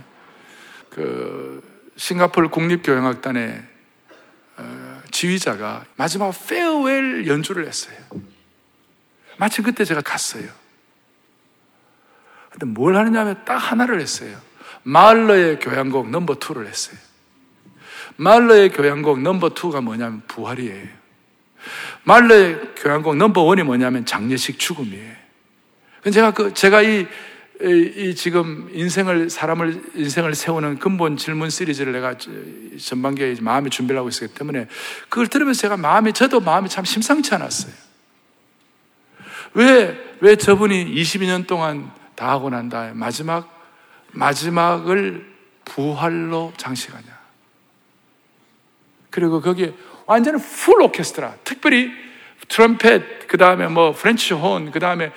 [0.90, 1.62] 그
[1.98, 3.64] 싱가폴 국립교향악단의
[4.60, 7.98] 어, 지휘자가 마지막 farewell 연주를 했어요.
[9.36, 10.48] 마침 그때 제가 갔어요.
[12.60, 14.36] 근데 뭘 하느냐면 딱 하나를 했어요.
[14.84, 16.98] 말러의 교향곡 number two를 했어요.
[18.18, 20.88] 말러의 교향곡 number two가 뭐냐면 부활이에요.
[22.04, 25.13] 말러의 교향곡 number one이 뭐냐면 장례식 죽음이에요.
[26.12, 27.08] 제가 그, 제가 이,
[27.62, 32.15] 이, 이, 지금 인생을, 사람을, 인생을 세우는 근본 질문 시리즈를 내가
[32.78, 34.67] 전반기에 마음에 준비를 하고 있었기 때문에
[35.08, 37.74] 그걸 들으면서 제가 마음이, 저도 마음이 참 심상치 않았어요.
[39.54, 43.50] 왜, 왜 저분이 22년 동안 다 하고 난 다음에 마지막,
[44.12, 45.26] 마지막을
[45.64, 47.18] 부활로 장식하냐.
[49.10, 49.74] 그리고 거기에
[50.06, 51.90] 완전히 풀 오케스트라, 특별히
[52.50, 55.14] 트럼펫, 그 다음에 뭐 French horn, 그 다음에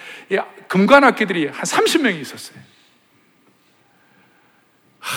[0.68, 2.60] 금관 악기들이 한 30명이 있었어요.
[5.00, 5.16] 하,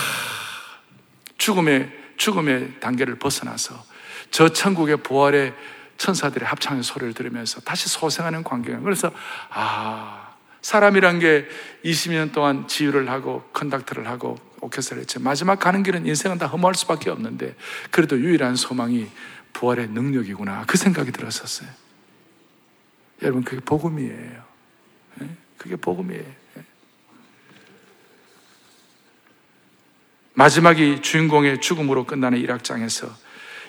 [1.38, 3.80] 죽음의, 죽음의 단계를 벗어나서
[4.32, 5.54] 저 천국의 부활의
[5.98, 8.82] 천사들의 합창의 소리를 들으면서 다시 소생하는 광경이에요.
[8.82, 9.12] 그래서,
[9.50, 10.25] 아,
[10.66, 11.46] 사람이란 게
[11.84, 15.20] 20년 동안 지휘를 하고 conduct를 하고 오케스트라를 했지.
[15.20, 17.54] 마지막 가는 길은 인생은 다 허무할 수밖에 없는데
[17.92, 19.06] 그래도 유일한 소망이
[19.52, 20.64] 부활의 능력이구나.
[20.66, 21.68] 그 생각이 들었었어요.
[23.22, 24.42] 여러분, 그게 복음이에요.
[25.22, 25.28] 예?
[25.56, 26.24] 그게 복음이에요.
[26.24, 26.64] 예?
[30.34, 33.16] 마지막이 주인공의 죽음으로 끝나는 일악장에서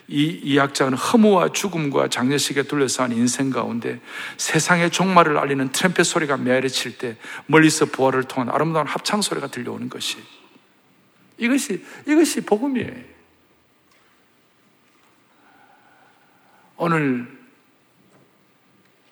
[0.10, 4.00] 이, 이 악장은 허무와 죽음과 장례식에 둘러싸인 인생 가운데
[4.38, 10.18] 세상의 종말을 알리는 트램펫 소리가 메아리칠 때 멀리서 부활을 통한 아름다운 합창 소리가 들려오는 것이
[11.38, 13.18] 이것이 이것이 복음이에요.
[16.78, 17.38] 오늘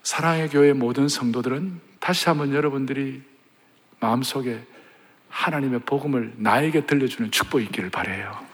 [0.04, 3.22] 사랑의 교회 모든 성도들은 다시 한번 여러분들이
[4.00, 4.64] 마음속에
[5.30, 8.46] 하나님의 복음을 나에게 들려주는 축복이 있기를 바래요.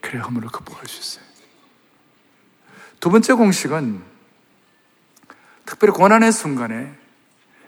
[0.00, 1.29] 그래 허물을 극복할 수 있어요.
[3.00, 4.02] 두 번째 공식은
[5.64, 6.92] 특별히 고난의 순간에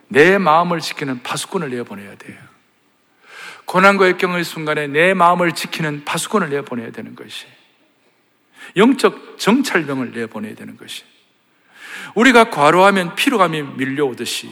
[0.08, 2.38] 내 마음을 지키는 파수꾼을 내보내야 돼요.
[3.64, 7.46] 고난과 역경의 순간에 내 마음을 지키는 파수꾼을 내보내야 되는 것이
[8.76, 11.04] 영적 정찰병을 내보내야 되는 것이
[12.14, 14.50] 우리가 과로하면 피로감이 밀려오듯이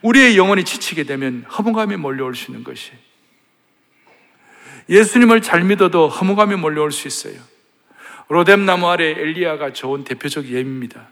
[0.00, 2.92] 우리의 영혼이 지치게 되면 허무감이 몰려올 수 있는 것이
[4.88, 7.40] 예수님을 잘 믿어도 허무감이 몰려올 수 있어요.
[8.28, 11.08] 로뎀나무 아래 엘리야가 좋은 대표적 예입니다.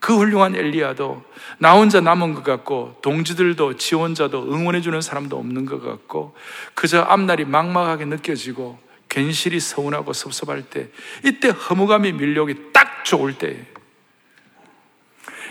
[0.00, 1.22] 그 훌륭한 엘리야도
[1.58, 6.34] 나 혼자 남은 것 같고 동지들도 지원자도 응원해주는 사람도 없는 것 같고
[6.74, 8.78] 그저 앞날이 막막하게 느껴지고
[9.10, 10.88] 괜시리 서운하고 섭섭할 때
[11.24, 13.66] 이때 허무감이 밀려오기 딱 좋을 때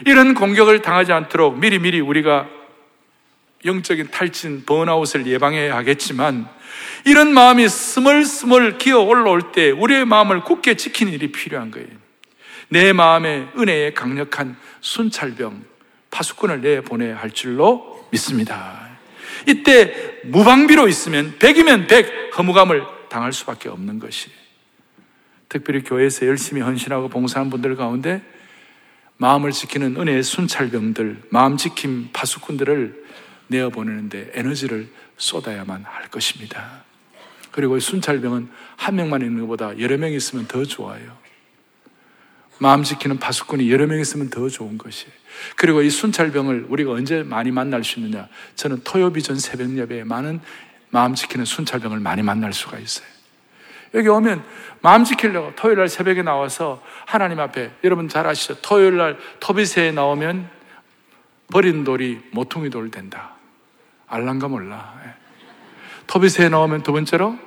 [0.05, 2.47] 이런 공격을 당하지 않도록 미리미리 우리가
[3.65, 6.49] 영적인 탈진, 번아웃을 예방해야 하겠지만
[7.05, 11.87] 이런 마음이 스멀스멀 기어 올라올 때 우리의 마음을 굳게 지키는 일이 필요한 거예요.
[12.69, 15.63] 내 마음에 은혜의 강력한 순찰병,
[16.11, 18.89] 파수꾼을 내보내야 할 줄로 믿습니다.
[19.47, 24.29] 이때 무방비로 있으면 백이면 백 허무감을 당할 수밖에 없는 것이
[25.47, 28.21] 특별히 교회에서 열심히 헌신하고 봉사한 분들 가운데
[29.17, 33.03] 마음을 지키는 은혜의 순찰병들, 마음 지킴 파수꾼들을
[33.49, 36.83] 내어 보내는데 에너지를 쏟아야만 할 것입니다.
[37.51, 41.17] 그리고 순찰병은 한 명만 있는 것보다 여러 명 있으면 더 좋아요.
[42.59, 45.07] 마음 지키는 파수꾼이 여러 명 있으면 더 좋은 것이.
[45.55, 48.27] 그리고 이 순찰병을 우리가 언제 많이 만날 수 있느냐?
[48.55, 50.41] 저는 토요비전 새벽 예배에 많은
[50.89, 53.07] 마음 지키는 순찰병을 많이 만날 수가 있어요.
[53.95, 54.43] 여기 오면
[54.81, 58.62] 마음 지키려고 토요일 날 새벽에 나와서 하나님 앞에 여러분 잘 아시죠?
[58.62, 60.49] 토요일 날 토비새에 나오면
[61.51, 63.38] 버린 돌이 모퉁이 돌 된다.
[64.09, 64.93] 알란가 몰라.
[65.05, 65.13] 예.
[66.07, 67.37] 토비새에 나오면 두 번째로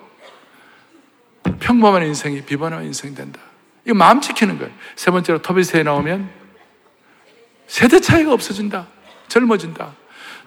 [1.60, 3.40] 평범한 인생이 비번한 인생이 된다.
[3.84, 4.72] 이거 마음 지키는 거예요.
[4.94, 6.30] 세 번째로 토비새에 나오면
[7.66, 8.86] 세대 차이가 없어진다.
[9.28, 9.92] 젊어진다.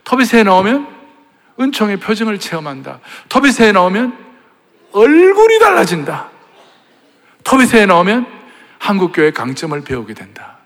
[0.06, 0.88] 토비새에 나오면
[1.60, 3.00] 은총의 표정을 체험한다.
[3.30, 4.26] 토비새에 나오면
[4.92, 6.30] 얼굴이 달라진다.
[7.44, 8.28] 토비새에 나오면
[8.80, 10.60] 한국교회 강점을 배우게 된다.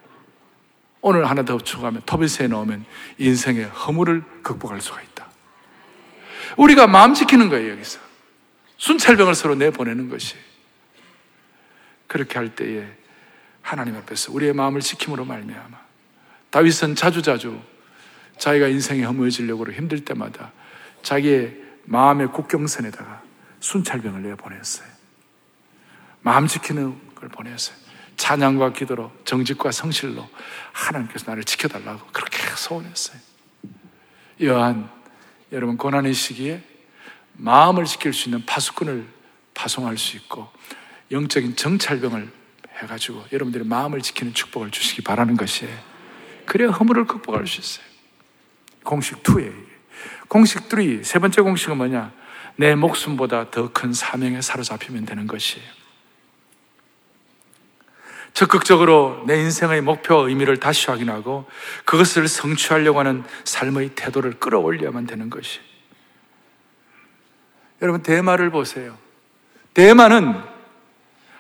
[1.01, 2.85] 오늘 하나 더 추가하면 토비새에 나오면
[3.17, 5.09] 인생의 허물을 극복할 수가 있다.
[6.60, 8.00] 우리가 마음 지키는 거예요, 여기서.
[8.78, 10.36] 순찰병을 서로 내보내는 것이.
[12.08, 12.86] 그렇게 할 때에
[13.62, 15.78] 하나님 앞에서 우리의 마음을 지킴으로 말미암아
[16.50, 17.62] 다윗은 자주자주
[18.39, 20.52] 자기가 인생이 허무해지려고 힘들 때마다
[21.04, 23.22] 자기의 마음의 국경선에다가
[23.60, 24.88] 순찰병을 내보냈어요.
[26.22, 27.78] 마음 지키는 걸 보냈어요.
[28.17, 30.28] 찬양과 기도로 정직과 성실로
[30.74, 33.19] 하나님께서 나를 지켜달라고 그렇게 소원했어요.
[34.41, 34.89] 여한
[35.51, 36.62] 여러분 고난의 시기에
[37.33, 39.08] 마음을 지킬 수 있는 파수꾼을
[39.54, 40.50] 파송할 수 있고
[41.12, 42.31] 영적인 정찰병을
[42.77, 45.75] 해가지고 여러분들의 마음을 지키는 축복을 주시기 바라는 것이에요.
[46.45, 47.85] 그래야 허물을 극복할 수 있어요.
[48.83, 49.54] 공식 2에
[50.27, 52.13] 공식 3, 세 번째 공식은 뭐냐?
[52.56, 55.79] 내 목숨보다 더 큰 사명에 사로잡히면 되는 것이에요.
[58.34, 61.46] 적극적으로 내 인생의 목표 의미를 다시 확인하고
[61.86, 65.60] 그것을 성취하려고 하는 삶의 태도를 끌어올려야만 되는 것이.
[67.82, 68.98] 여러분, 대마를 보세요.
[69.73, 70.36] 대마는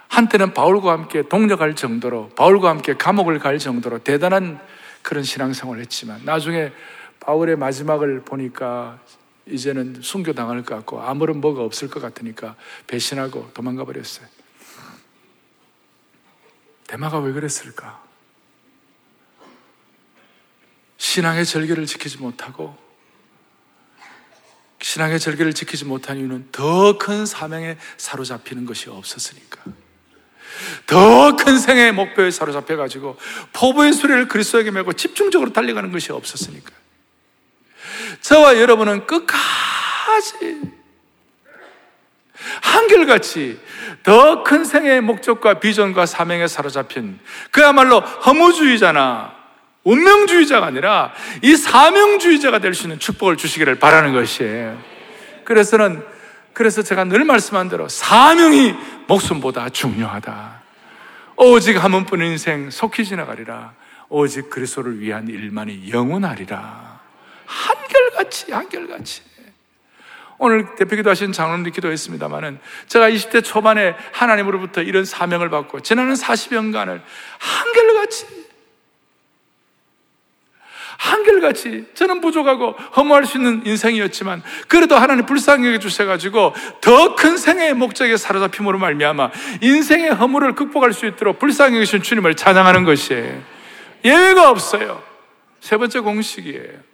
[0.07, 4.59] 한때는 바울과 함께 동력할 정도로, 바울과 함께 감옥을 갈 정도로 대단한
[5.01, 6.71] 그런 신앙생활을 했지만 나중에
[7.19, 8.99] 바울의 마지막을 보니까
[9.45, 12.55] 이제는 순교당할 것 같고 아무런 뭐가 없을 것 같으니까
[12.87, 14.27] 배신하고 도망가 버렸어요.
[16.89, 18.03] 대마가 왜 그랬을까?
[20.97, 22.75] 신앙의 절개를 지키지 못하고
[24.81, 29.61] 신앙의 절개를 지키지 못한 이유는 더 큰 사명에 사로잡히는 것이 없었으니까.
[30.87, 33.19] 더 큰 생의 목표에 사로잡혀가지고
[33.53, 36.71] 포부의 수레를 그리스도에게 메고 집중적으로 달려가는 것이 없었으니까.
[38.21, 40.78] 저와 여러분은 끝까지
[42.61, 43.59] 한결같이
[44.03, 47.19] 더 큰 생의 목적과 비전과 사명에 사로잡힌
[47.51, 49.33] 그야말로 허무주의자나
[49.83, 54.77] 운명주의자가 아니라 이 사명주의자가 될 수 있는 축복을 주시기를 바라는 것이에요.
[55.45, 56.03] 그래서는
[56.53, 58.75] 그래서 제가 늘 말씀한 대로 사명이
[59.07, 60.59] 목숨보다 중요하다.
[61.37, 63.73] 오직 한 번뿐인 인생 속히 지나가리라.
[64.09, 66.99] 오직 그리스도를 위한 일만이 영원하리라.
[67.45, 69.21] 한결같이 한결같이.
[70.39, 77.01] 오늘 대표기도 하신 장로님들 기도했습니다만은 제가 20대 초반에 하나님으로부터 이런 사명을 받고 지나는 40년간을
[77.37, 78.39] 한결같이
[80.97, 88.15] 한결같이 저는 부족하고 허무할 수 있는 인생이었지만 그래도 하나님 여겨 주셔가지고 더 큰 생애의 목적에
[88.15, 89.31] 사로잡힘으로 말미암아
[89.61, 93.41] 인생의 허물을 극복할 수 있도록 불쌍히 여기신 주님을 찬양하는 것이에요.
[94.05, 95.03] 예외가 없어요.
[95.59, 96.88] 세 번째 공식이에요.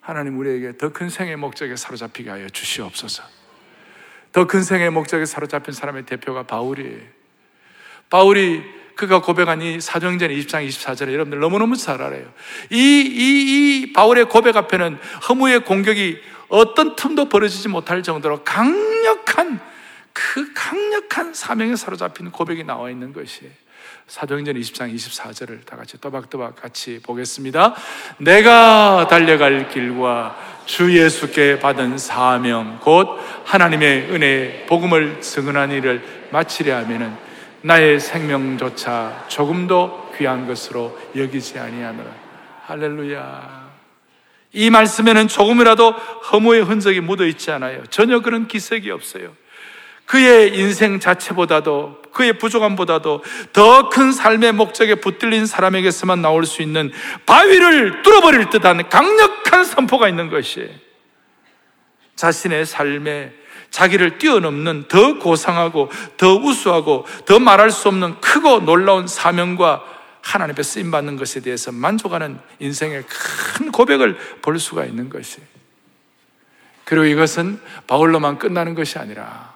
[0.00, 3.22] 하나님 우리에게 더 큰 생의 목적에 사로잡히게 하여 주시옵소서.
[4.32, 7.00] 더 큰 생의 목적에 사로잡힌 사람의 대표가 바울이에요.
[8.08, 8.62] 바울이
[8.96, 12.32] 그가 고백한 이 사도행전 20장 24절에 여러분들 너무너무 잘 알아요.
[12.70, 14.98] 이, 이, 이 바울의 고백 앞에는
[15.28, 19.60] 허무의 공격이 어떤 틈도 벌어지지 못할 정도로 강력한
[20.12, 23.52] 그 강력한 사명에 사로잡힌 고백이 나와 있는 것이에요.
[24.10, 27.76] 사도행전 20장 24절을 다 같이 또박또박 같이 보겠습니다.
[28.18, 30.36] 내가 달려갈 길과
[30.66, 33.06] 주 예수께 받은 사명 곧
[33.44, 36.02] 하나님의 은혜 복음을 증언한 일을
[36.32, 37.16] 마치려 하면은
[37.62, 42.10] 나의 생명조차 조금도 귀한 것으로 여기지 아니하노라.
[42.66, 43.70] 할렐루야.
[44.54, 45.92] 이 말씀에는 조금이라도
[46.32, 47.86] 허무의 흔적이 묻어 있지 않아요.
[47.90, 49.36] 전혀 그런 기색이 없어요.
[50.10, 56.90] 그의 인생 자체보다도 그의 부족함보다도 더 큰 삶의 목적에 붙들린 사람에게서만 나올 수 있는
[57.26, 60.68] 바위를 뚫어버릴 듯한 강력한 선포가 있는 것이에요.
[62.16, 63.32] 자신의 삶에
[63.70, 69.84] 자기를 뛰어넘는 더 고상하고 더 우수하고 더 말할 수 없는 크고 놀라운 사명과
[70.22, 75.38] 하나님 앞에 쓰임 받는 것에 대해서 만족하는 인생의 큰 고백을 볼 수가 있는 것이.
[76.84, 79.49] 그리고 이것은 바울로만 끝나는 것이 아니라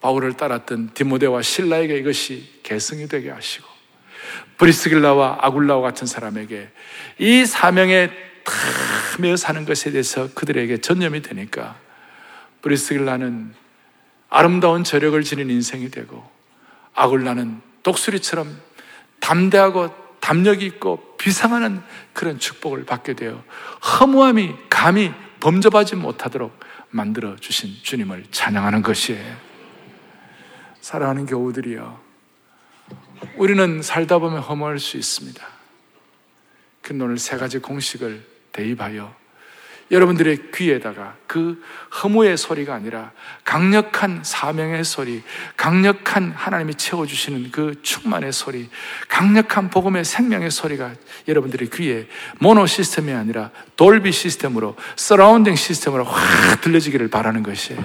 [0.00, 3.66] 바울을 따랐던 디모데와 신라에게 이것이 개성이 되게 하시고
[4.56, 6.68] 브리스길라와 아굴라와 같은 사람에게
[7.18, 8.08] 이 사명에
[8.44, 8.52] 다
[9.18, 11.76] 매어 사는 것에 대해서 그들에게 전념이 되니까
[12.62, 13.54] 브리스길라는
[14.28, 16.28] 아름다운 저력을 지닌 인생이 되고
[16.94, 18.58] 아굴라는 독수리처럼
[19.20, 21.82] 담대하고 담력 있고 비상하는
[22.12, 23.42] 그런 축복을 받게 되어
[24.00, 26.58] 허무함이 감히 범접하지 못하도록
[26.90, 29.49] 만들어 주신 주님을 찬양하는 것이에요.
[30.80, 32.00] 사랑하는 교우들이여,
[33.36, 35.46] 우리는 살다 보면 허무할 수 있습니다.
[36.82, 39.14] 그 오늘 세 가지 공식을 대입하여
[39.90, 41.62] 여러분들의 귀에다가 그
[42.02, 43.10] 허무의 소리가 아니라
[43.44, 45.22] 강력한 사명의 소리,
[45.56, 48.70] 강력한 하나님이 채워주시는 그 충만의 소리,
[49.08, 50.94] 강력한 복음의 생명의 소리가
[51.26, 52.06] 여러분들의 귀에
[52.38, 57.84] 모노 시스템이 아니라 돌비 시스템으로, surrounding 시스템으로 확 들려지기를 바라는 것이에요.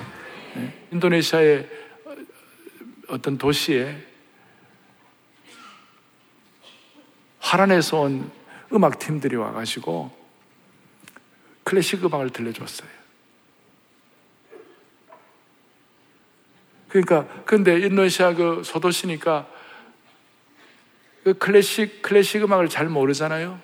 [0.55, 0.87] 네.
[0.93, 1.69] 인도네시아의
[3.07, 3.95] 어떤 도시에
[7.39, 8.31] 화란에서 온
[8.73, 10.11] 음악 팀들이 와가지고
[11.63, 12.89] 클래식 음악을 들려줬어요.
[16.87, 19.47] 그러니까, 근데 인도네시아 그 소도시니까
[21.23, 23.59] 그 클래식, 클래식 음악을 잘 모르잖아요.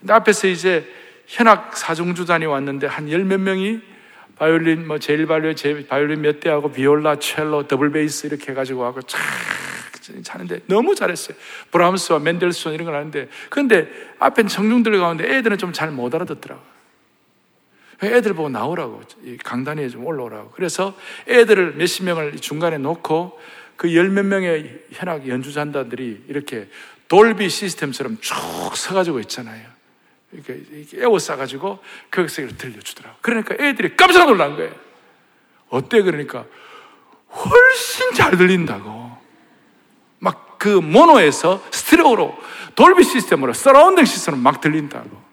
[0.00, 0.90] 근데 앞에서 이제
[1.26, 3.80] 현악 사중주단이 왔는데 한 열 몇 명이
[4.38, 9.02] 바이올린, 뭐, 제일 바이올린, 제이 바이올린 몇 대하고 비올라, 첼로, 더블 베이스 이렇게 해가지고 하고
[9.02, 9.18] 쫙
[10.22, 11.36] 자는데 너무 잘했어요.
[11.70, 16.62] 브라함스와 맨델스원 이런 걸 하는데 근데 앞엔 청중들 가운데 애들은 좀 잘 못 알아듣더라고.
[18.02, 19.02] 애들 보고 나오라고
[19.44, 20.50] 강단위에 좀 올라오라고.
[20.52, 20.96] 그래서
[21.28, 23.38] 애들을 몇십 명을 중간에 놓고
[23.76, 26.68] 그 열 몇 명의 현악 연주자들이 이렇게
[27.08, 28.34] 돌비 시스템처럼 쭉
[28.74, 29.77] 서가지고 있잖아요.
[30.32, 30.62] 이렇게,
[30.94, 31.78] 에워싸가지고
[32.10, 33.16] 거기서 들려주더라고.
[33.20, 34.74] 그러니까 애들이 깜짝 놀란 거예요.
[35.68, 36.02] 어때?
[36.02, 36.44] 그러니까
[37.30, 39.18] 훨씬 잘 들린다고.
[40.18, 42.36] 막 그 모노에서 스테레오로
[42.74, 45.28] 돌비 시스템으로 surrounding 시스템으로 막 들린다고.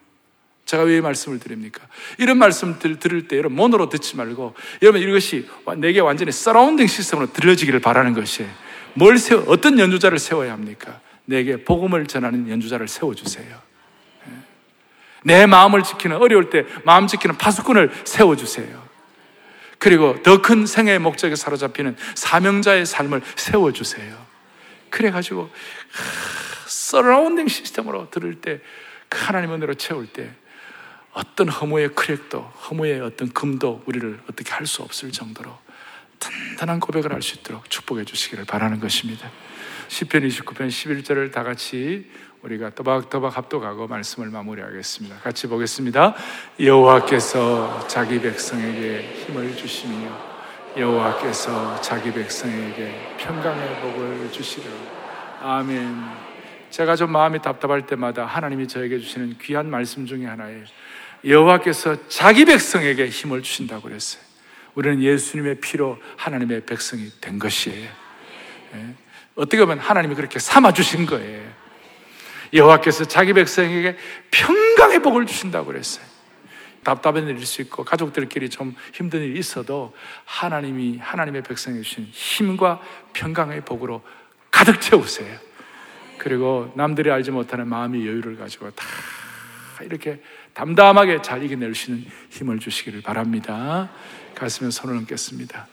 [0.66, 1.86] 제가 왜 말씀을 드립니까?
[2.18, 7.32] 이런 말씀 들 들을 때 여러분 모노로 듣지 말고 여러분 이것이 내게 완전히 surrounding 시스템으로
[7.34, 8.48] 들려지기를 바라는 것이
[8.96, 11.02] 뭘 세워 어떤 연주자를 세워야 합니까?
[11.26, 13.58] 내게 복음을 전하는 연주자를 세워 주세요.
[15.28, 15.34] 예.
[15.34, 18.84] 내 마음을 지키는 어려울 때 마음 지키는 파수꾼을 세워 주세요.
[19.78, 24.16] 그리고 더 큰 생애의 목적에 사로잡히는 사명자의 삶을 세워 주세요.
[24.90, 25.50] 그래 가지고
[26.68, 30.32] surrounding 시스템으로 들을 때그 하나님 은혜로 채울 때
[31.12, 35.58] 어떤 허무의 crack도 허무의 어떤 금도 우리를 어떻게 할 수 없을 정도로
[36.20, 39.30] 든든한 고백을 할 수 있도록 축복해 주시기를 바라는 것입니다.
[39.90, 42.10] 시편 29편 11절을 다 같이
[42.42, 45.18] 우리가 또박또박 합독하고 말씀을 마무리하겠습니다.
[45.18, 46.16] 같이 보겠습니다.
[46.60, 50.36] 여호와께서 자기 백성에게 힘을 주시며
[50.78, 54.74] 여호와께서 자기 백성에게 평강의 복을 주시리라.
[55.42, 56.04] 아멘.
[56.70, 60.66] 제가 좀 마음이 답답할 때마다 하나님이 저에게 주시는 귀한 말씀 중에 하나예요.
[61.26, 64.25] 여호와께서 자기 백성에게 힘을 주신다고 그랬어요.
[64.76, 67.90] 우리는 예수님의 피로 하나님의 백성이 된 것이에요.
[68.76, 68.96] 예.
[69.36, 71.44] 어떻게 보면 하나님이 그렇게 삼아 주신 거예요.
[72.54, 73.98] 여호와께서 자기 백성에게
[74.32, 76.06] 평강의 복을 주신다고 그랬어요.
[76.84, 82.80] 답답한 일일 수 있고 가족들끼리 좀 힘든 일이 있어도 하나님이 하나님의 백성에 주신 힘과
[83.14, 84.04] 평강의 복으로
[84.52, 85.38] 가득 채우세요.
[86.20, 88.86] 그리고 남들이 알지 못하는 마음의 여유를 가지고 다
[89.82, 90.22] 이렇게
[90.54, 93.90] 담담하게 잘 이겨낼 수 있는 힘을 주시기를 바랍니다.
[94.36, 95.68] 가슴에 손을 얹겠습니다.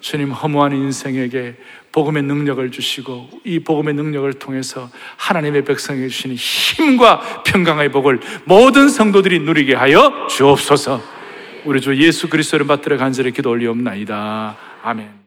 [0.00, 1.56] 주님 허무한 인생에게
[1.90, 9.40] 복음의 능력을 주시고 이 복음의 능력을 통해서 하나님의 백성에게 주시는 힘과 평강의 복을 모든 성도들이
[9.40, 11.02] 누리게 하여 주옵소서.
[11.64, 14.56] 우리 주 예수 그리스도를 받들어 간절히 기도 올리옵나이다.
[14.82, 15.17] 아멘.